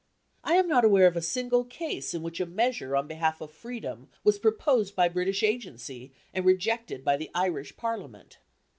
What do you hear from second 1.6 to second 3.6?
case in which a measure on behalf of